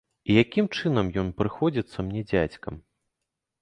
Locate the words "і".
0.29-0.37